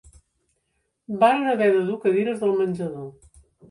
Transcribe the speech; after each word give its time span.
Varen 1.25 1.47
haver 1.53 1.69
de 1.79 1.87
dur 1.93 2.01
cadires 2.09 2.43
del 2.45 2.61
menjador 2.61 3.09